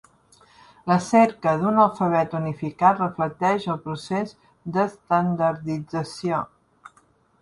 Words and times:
La 0.91 0.95
cerca 1.07 1.51
d'un 1.63 1.77
alfabet 1.83 2.33
unificat 2.39 3.03
reflecteix 3.03 3.69
el 3.75 3.79
procés 3.85 4.33
d'estandardització. 4.79 6.41